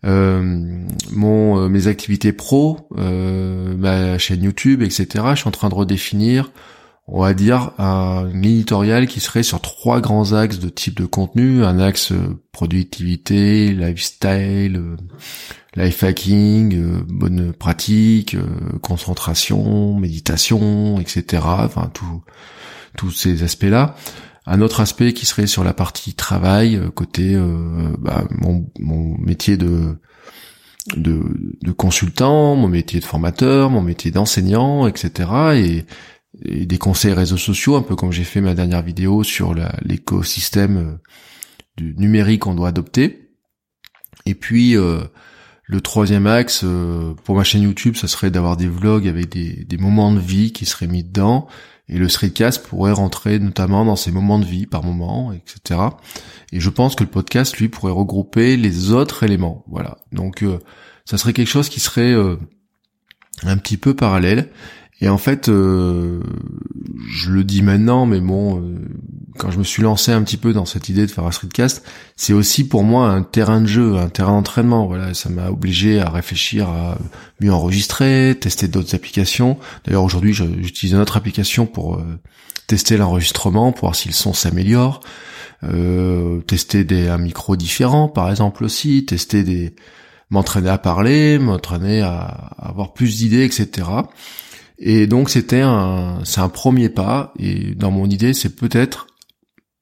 Euh, 0.05 0.86
mon 1.12 1.59
euh, 1.59 1.67
mes 1.67 1.88
activités 1.88 2.31
pro, 2.31 2.88
euh, 2.98 3.75
ma 3.75 4.17
chaîne 4.17 4.43
YouTube, 4.43 4.81
etc. 4.81 5.07
Je 5.31 5.39
suis 5.39 5.48
en 5.48 5.51
train 5.51 5.69
de 5.69 5.75
redéfinir, 5.75 6.51
on 7.07 7.21
va 7.21 7.33
dire, 7.33 7.71
un 7.77 8.29
éditorial 8.41 9.07
qui 9.07 9.19
serait 9.19 9.43
sur 9.43 9.59
trois 9.62 10.00
grands 10.00 10.33
axes 10.33 10.59
de 10.59 10.69
type 10.69 10.95
de 10.95 11.05
contenu, 11.05 11.65
un 11.65 11.79
axe 11.79 12.13
productivité, 12.53 13.74
lifestyle, 13.74 14.81
life 15.75 16.03
hacking, 16.03 17.03
bonne 17.07 17.51
pratique, 17.51 18.38
concentration, 18.81 20.00
méditation, 20.00 21.00
etc. 21.00 21.43
Enfin 21.43 21.91
tout 21.93 22.24
tous 22.98 23.12
ces 23.12 23.43
aspects-là 23.43 23.95
un 24.50 24.62
autre 24.62 24.79
aspect 24.82 25.13
qui 25.13 25.25
serait 25.27 25.48
sur 25.48 25.63
la 25.63 25.74
partie 25.74 26.15
travail, 26.15 26.75
euh, 26.75 26.89
côté 26.89 27.36
euh, 27.36 27.96
bah, 28.00 28.25
mon, 28.32 28.68
mon, 28.79 29.15
métier 29.20 29.58
de, 29.58 29.96
de, 30.98 31.22
de 31.62 31.72
consultant, 31.72 32.56
mon 32.56 32.68
métier 32.68 33.00
de 33.00 33.06
formateur, 33.06 33.70
mon 33.70 33.82
métier 33.82 34.10
d'enseignant, 34.12 34.88
etc. 34.88 35.29
Et, 35.56 35.86
des 36.41 36.77
conseils 36.77 37.13
réseaux 37.13 37.38
sociaux, 37.38 37.75
un 37.75 37.82
peu 37.82 37.96
comme 37.96 38.12
j'ai 38.12 38.24
fait 38.24 38.39
ma 38.39 38.53
dernière 38.53 38.84
vidéo 38.84 39.24
sur 39.24 39.56
l'écosystème 39.82 40.77
euh, 40.77 40.98
du 41.75 41.96
numérique 41.98 42.41
qu'on 42.44 42.53
doit 42.53 42.70
adopter. 42.70 43.32
Et 44.25 44.36
puis 44.36 44.75
le 45.72 45.82
troisième 45.82 46.26
axe 46.26 46.66
pour 47.24 47.36
ma 47.36 47.44
chaîne 47.44 47.62
YouTube, 47.62 47.96
ça 47.96 48.08
serait 48.08 48.32
d'avoir 48.32 48.58
des 48.58 48.68
vlogs 48.68 49.08
avec 49.08 49.30
des, 49.30 49.66
des 49.66 49.78
moments 49.78 50.12
de 50.12 50.20
vie 50.20 50.52
qui 50.52 50.66
seraient 50.66 50.88
mis 50.88 51.04
dedans 51.04 51.48
et 51.90 51.98
le 51.98 52.08
streetcast 52.08 52.68
pourrait 52.68 52.92
rentrer 52.92 53.40
notamment 53.40 53.84
dans 53.84 53.96
ces 53.96 54.12
moments 54.12 54.38
de 54.38 54.46
vie 54.46 54.68
par 54.68 54.84
moment, 54.84 55.34
etc. 55.34 55.80
Et 56.52 56.60
je 56.60 56.70
pense 56.70 56.96
que 56.96 57.04
le 57.04 57.10
podcast, 57.10 57.58
lui, 57.58 57.68
pourrait 57.68 57.92
regrouper 57.92 58.58
les 58.58 58.92
autres 58.92 59.24
éléments. 59.24 59.66
Voilà. 59.68 59.98
Donc, 60.12 60.44
euh, 60.44 60.60
ça 61.06 61.18
serait 61.18 61.34
quelque 61.34 61.50
chose 61.50 61.68
qui 61.68 61.80
serait 61.80 62.14
euh, 62.14 62.38
un 63.44 63.58
petit 63.58 63.78
peu 63.78 63.96
parallèle. 63.96 64.52
Et 65.01 65.10
en 65.10 65.18
fait, 65.18 65.50
euh, 65.50 66.22
je 67.10 67.32
le 67.32 67.44
dis 67.44 67.62
maintenant, 67.62 68.06
mais 68.06 68.20
bon, 68.20 68.62
euh, 68.62 68.75
quand 69.38 69.50
je 69.50 69.58
me 69.58 69.63
suis 69.63 69.82
lancé 69.82 70.12
un 70.12 70.22
petit 70.24 70.36
peu 70.36 70.51
dans 70.51 70.65
cette 70.65 70.89
idée 70.89 71.06
de 71.06 71.12
faire 71.12 71.25
un 71.25 71.32
streetcast, 71.32 71.84
c'est 72.18 72.34
aussi 72.34 72.68
pour 72.68 72.84
moi 72.84 73.08
un 73.08 73.24
terrain 73.24 73.62
de 73.62 73.65
jeu, 73.65 73.96
un 73.98 74.10
terrain 74.10 74.34
d'entraînement. 74.34 74.86
Voilà, 74.86 75.13
ça 75.13 75.29
m'a 75.29 75.50
obligé 75.50 76.01
à 76.01 76.10
réfléchir 76.10 76.68
à 76.68 76.98
mieux 77.39 77.53
enregistrer, 77.53 78.38
tester 78.39 78.68
d'autres 78.68 78.94
applications. 78.94 79.58
D'ailleurs, 79.86 80.03
aujourd'hui, 80.03 80.34
j'utilise 80.34 80.94
une 80.94 81.00
autre 81.00 81.15
application 81.15 81.65
pour 81.65 81.96
euh, 81.96 82.20
tester 82.68 82.98
l'enregistrement, 82.98 83.72
pour 83.72 83.88
voir 83.88 83.96
si 83.96 84.10
le 84.10 84.13
son 84.13 84.34
s'améliore. 84.34 85.00
Euh, 85.63 86.41
tester 86.41 86.84
des 86.84 87.08
un 87.08 87.18
micro 87.18 87.56
différent, 87.56 88.10
par 88.10 88.29
exemple 88.29 88.63
aussi, 88.63 89.06
tester 89.06 89.44
des 89.44 89.74
m'entraîner 90.29 90.70
à 90.70 90.77
parler, 90.77 91.39
m'entraîner 91.39 92.01
à 92.01 92.51
avoir 92.60 92.94
plus 92.94 93.18
d'idées, 93.18 93.44
etc. 93.44 93.88
Et 94.79 95.07
donc 95.07 95.29
c'était 95.29 95.62
un, 95.62 96.21
c'est 96.24 96.41
un 96.41 96.50
premier 96.50 96.89
pas. 96.89 97.33
Et 97.38 97.75
dans 97.75 97.91
mon 97.91 98.09
idée, 98.09 98.33
c'est 98.33 98.55
peut-être, 98.55 99.07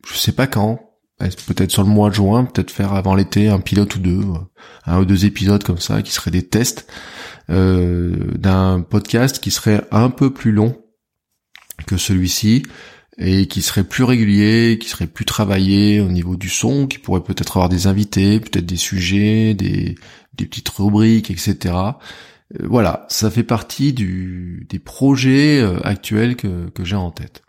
je 0.06 0.16
sais 0.16 0.32
pas 0.32 0.48
quand, 0.48 0.80
peut-être 1.20 1.72
sur 1.72 1.84
le 1.84 1.90
mois 1.90 2.10
de 2.10 2.16
juin, 2.16 2.46
peut-être 2.46 2.72
faire 2.72 2.94
avant 2.94 3.16
l'été 3.16 3.50
un 3.50 3.60
pilote 3.60 3.96
ou 3.96 4.00
deux, 4.00 4.22
un 4.86 5.00
ou 5.00 5.06
deux 5.06 5.26
épisodes 5.26 5.64
comme 5.64 5.80
ça, 5.80 6.02
qui 6.02 6.12
seraient 6.12 6.32
des 6.32 6.48
tests 6.48 6.88
euh, 7.50 8.16
d'un 8.38 8.82
podcast 8.82 9.40
qui 9.40 9.52
serait 9.52 9.84
un 9.92 10.10
peu 10.10 10.34
plus 10.34 10.52
long 10.52 10.76
que 11.86 11.98
celui-ci 11.98 12.64
et 13.20 13.48
qui 13.48 13.62
serait 13.62 13.84
plus 13.84 14.04
régulier, 14.04 14.78
qui 14.80 14.90
serait 14.90 15.08
plus 15.08 15.26
travaillé 15.26 16.02
au 16.02 16.10
niveau 16.10 16.36
du 16.36 16.50
son, 16.50 16.88
qui 16.88 17.00
pourrait 17.00 17.24
peut-être 17.24 17.58
avoir 17.58 17.70
des 17.70 17.88
invités, 17.88 18.40
peut-être 18.40 18.66
des 18.66 18.78
sujets, 18.78 19.56
des, 19.56 19.96
des 20.36 20.46
petites 20.46 20.70
rubriques, 20.70 21.32
etc. 21.32 21.74
Euh, 22.54 22.68
voilà, 22.68 23.06
ça 23.10 23.30
fait 23.30 23.44
partie 23.44 23.94
du, 23.94 24.66
des 24.70 24.80
projets 24.80 25.60
euh, 25.60 25.80
actuels 25.84 26.36
que, 26.36 26.70
j'ai 26.84 26.96
en 26.96 27.12
tête. 27.12 27.44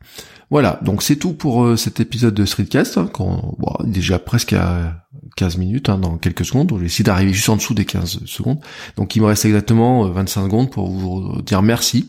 Voilà, 0.50 0.80
donc 0.82 1.02
c'est 1.02 1.16
tout 1.16 1.34
pour 1.34 1.64
euh, 1.64 1.76
cet 1.76 2.00
épisode 2.00 2.34
de 2.34 2.44
Streetcast, 2.44 2.96
hein, 2.96 3.10
quand, 3.12 3.56
déjà 3.84 4.18
presque 4.18 4.54
à 4.54 5.06
15 5.36 5.58
minutes, 5.58 5.88
hein, 5.90 5.98
dans 5.98 6.16
quelques 6.16 6.44
secondes, 6.44 6.72
vais 6.72 6.86
essayer 6.86 7.04
d'arriver 7.04 7.32
juste 7.32 7.50
en 7.50 7.56
dessous 7.56 7.74
des 7.74 7.84
15 7.84 8.24
secondes. 8.24 8.58
Donc 8.96 9.14
il 9.14 9.20
me 9.20 9.26
reste 9.26 9.44
exactement 9.44 10.08
25 10.08 10.44
secondes 10.44 10.70
pour 10.70 10.88
vous 10.88 11.42
dire 11.42 11.60
merci. 11.62 12.08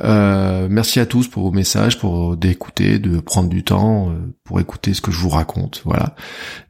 Euh, 0.00 0.68
merci 0.70 1.00
à 1.00 1.06
tous 1.06 1.28
pour 1.28 1.42
vos 1.42 1.50
messages, 1.50 1.98
pour 1.98 2.36
d'écouter, 2.36 2.98
de 2.98 3.20
prendre 3.20 3.48
du 3.48 3.62
temps 3.62 4.10
euh, 4.10 4.14
pour 4.44 4.60
écouter 4.60 4.94
ce 4.94 5.00
que 5.00 5.10
je 5.10 5.18
vous 5.18 5.28
raconte. 5.28 5.82
Voilà. 5.84 6.14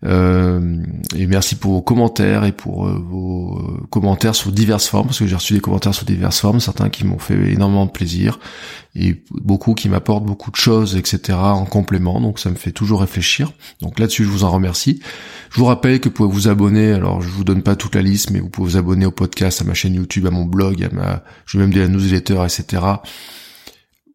Euh, 0.04 0.82
et 1.16 1.26
merci 1.26 1.54
pour 1.54 1.72
vos 1.72 1.82
commentaires 1.82 2.44
et 2.44 2.52
pour 2.52 2.88
vos 2.88 3.86
commentaires 3.90 4.34
sur 4.34 4.52
diverses 4.52 4.88
formes, 4.88 5.06
parce 5.06 5.18
que 5.18 5.26
j'ai 5.26 5.36
reçu 5.36 5.54
des 5.54 5.60
commentaires 5.60 5.94
sur 5.94 6.06
diverses 6.06 6.40
formes, 6.40 6.60
certains 6.60 6.88
qui 6.88 7.04
m'ont 7.04 7.18
fait 7.18 7.52
énormément 7.52 7.86
de 7.86 7.90
plaisir 7.90 8.38
et 8.94 9.22
beaucoup 9.30 9.74
qui 9.74 9.88
m'apportent 9.88 10.24
beaucoup 10.24 10.50
de 10.50 10.56
choses, 10.56 10.96
etc. 10.96 11.38
en 11.38 11.64
complément. 11.64 12.20
Donc 12.20 12.38
ça 12.38 12.50
me 12.50 12.56
fait 12.56 12.72
toujours 12.72 13.00
réfléchir. 13.00 13.52
Donc 13.80 13.98
là-dessus, 13.98 14.24
je 14.24 14.28
vous 14.28 14.44
en 14.44 14.50
remercie. 14.50 15.00
Je 15.50 15.58
vous 15.58 15.64
rappelle 15.64 15.98
que 16.00 16.08
vous 16.08 16.14
pouvez 16.14 16.32
vous 16.32 16.48
abonner. 16.48 16.92
Alors 16.92 17.22
je 17.22 17.28
vous 17.28 17.44
donne 17.44 17.62
pas 17.62 17.74
toute 17.74 17.94
la 17.94 18.02
liste, 18.02 18.30
mais 18.30 18.40
vous 18.40 18.50
pouvez 18.50 18.72
vous 18.72 18.76
abonner 18.76 19.06
au 19.06 19.10
podcast, 19.10 19.62
à 19.62 19.64
ma 19.64 19.74
chaîne 19.74 19.94
YouTube, 19.94 20.26
à 20.26 20.30
mon 20.30 20.44
blog, 20.44 20.82
à 20.84 20.94
ma, 20.94 21.22
je 21.46 21.56
vais 21.56 21.64
même 21.64 21.72
dire 21.72 21.82
la 21.82 21.88
newsletter, 21.88 22.44
etc. 22.44 22.82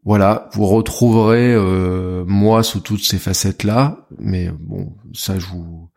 Voilà, 0.07 0.47
vous 0.53 0.65
retrouverez 0.65 1.53
euh, 1.53 2.23
moi 2.25 2.63
sous 2.63 2.79
toutes 2.79 3.03
ces 3.03 3.17
facettes-là. 3.17 4.07
Mais 4.19 4.49
bon, 4.57 4.95
ça 5.13 5.37
je 5.37 5.47
vous, 5.47 5.89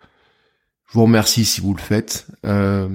remercie 0.92 1.45
si 1.45 1.61
vous 1.61 1.75
le 1.75 1.80
faites. 1.80 2.26
Euh, 2.45 2.88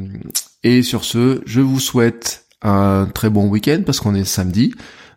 et 0.63 0.83
sur 0.83 1.05
ce, 1.05 1.41
je 1.45 1.61
vous 1.61 1.79
souhaite 1.79 2.47
un 2.61 3.05
très 3.05 3.29
bon 3.29 3.47
week-end 3.47 3.83
parce 3.85 4.01
qu'on 4.01 4.13
est 4.13 4.25
samedi. 4.25 4.73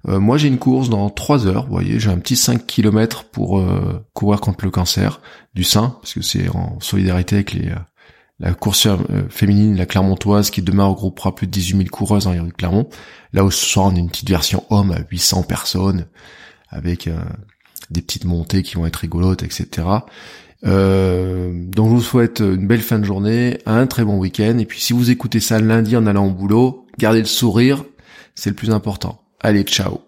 Euh, 0.06 0.20
moi, 0.20 0.38
j'ai 0.38 0.46
une 0.46 0.60
course 0.60 0.88
dans 0.88 1.10
3 1.10 1.48
heures. 1.48 1.64
Vous 1.64 1.72
voyez, 1.72 1.98
j'ai 1.98 2.10
un 2.10 2.18
petit 2.18 2.36
5 2.36 2.64
km 2.64 3.24
pour 3.24 3.60
courir 4.12 4.40
contre 4.40 4.64
le 4.66 4.70
cancer 4.70 5.20
du 5.54 5.64
sein, 5.64 5.96
parce 6.00 6.14
que 6.14 6.22
c'est 6.22 6.48
en 6.50 6.78
solidarité 6.78 7.34
avec 7.34 7.52
les, 7.54 7.72
la 8.40 8.54
course 8.54 8.88
féminine, 9.30 9.76
la 9.76 9.86
Clermontoise, 9.86 10.50
qui 10.50 10.62
demain 10.62 10.84
regroupera 10.84 11.34
plus 11.34 11.46
de 11.46 11.52
18 11.52 11.76
000 11.78 11.88
coureuses 11.90 12.24
dans 12.24 12.32
les 12.32 12.40
Clermont. 12.52 12.88
Là 13.32 13.44
où 13.44 13.50
ce 13.50 13.64
soir, 13.64 13.86
on 13.86 13.96
a 13.96 13.98
une 13.98 14.08
petite 14.08 14.30
version 14.30 14.64
homme 14.70 14.92
à 14.92 15.00
800 15.10 15.42
personnes, 15.42 16.06
avec 16.70 17.08
des 17.90 18.00
petites 18.00 18.24
montées 18.24 18.62
qui 18.62 18.76
vont 18.76 18.86
être 18.86 18.96
rigolotes, 18.96 19.42
etc. 19.42 19.86
Euh, 20.66 21.52
donc 21.54 21.90
je 21.90 21.94
vous 21.94 22.02
souhaite 22.02 22.40
une 22.40 22.66
belle 22.66 22.82
fin 22.82 22.98
de 22.98 23.04
journée, 23.04 23.58
un 23.66 23.86
très 23.86 24.04
bon 24.04 24.18
week-end, 24.18 24.58
et 24.58 24.66
puis 24.66 24.80
si 24.80 24.92
vous 24.92 25.10
écoutez 25.10 25.40
ça 25.40 25.60
lundi 25.60 25.96
en 25.96 26.06
allant 26.06 26.26
au 26.26 26.32
boulot, 26.32 26.86
gardez 26.98 27.20
le 27.20 27.26
sourire, 27.26 27.84
c'est 28.34 28.50
le 28.50 28.56
plus 28.56 28.70
important. 28.70 29.22
Allez, 29.40 29.62
ciao. 29.62 30.07